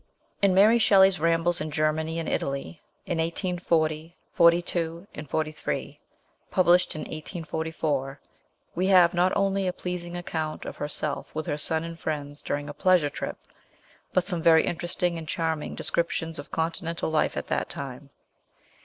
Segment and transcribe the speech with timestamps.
[0.41, 5.99] IN Mary Shelley's Rambles in Germany and Italy in 1840 42 43,
[6.49, 8.19] published in 1844,
[8.73, 12.67] we have not only a pleasing account of herself with her son and friends during
[12.67, 13.37] a pleasure trip,
[14.11, 18.09] but some very interesting and charming descriptions of continental life at that time.